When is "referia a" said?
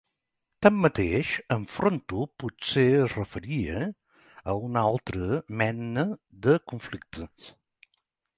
3.19-4.57